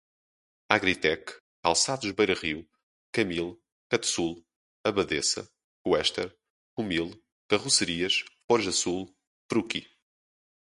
[0.67, 1.31] Agritech,
[1.61, 2.67] Calçados Beira-Rio,
[3.11, 4.43] Camil, Catsul,
[4.83, 5.47] Abadessa,
[5.83, 6.35] Coester,
[6.75, 9.15] Comil, Carrocerias, Forjasul,
[9.47, 9.87] Fruki